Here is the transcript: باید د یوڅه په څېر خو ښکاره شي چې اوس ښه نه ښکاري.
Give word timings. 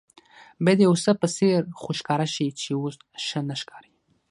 باید 0.63 0.77
د 0.81 0.85
یوڅه 0.87 1.11
په 1.21 1.27
څېر 1.35 1.61
خو 1.79 1.89
ښکاره 1.99 2.27
شي 2.35 2.47
چې 2.59 2.69
اوس 2.81 2.95
ښه 3.25 3.39
نه 3.49 3.55
ښکاري. 3.61 3.91